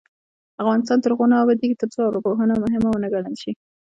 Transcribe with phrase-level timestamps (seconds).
[0.61, 3.51] افغانستان تر هغو نه ابادیږي، ترڅو ارواپوهنه مهمه ونه ګڼل شي.